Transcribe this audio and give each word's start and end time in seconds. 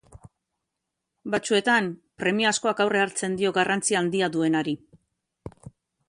Batzuetan, 1.33 1.89
premiazkoak 2.23 2.81
aurre 2.85 3.01
hartzen 3.03 3.35
dio 3.41 3.51
garrantzi 3.57 3.99
handia 3.99 4.31
duenari. 4.37 4.73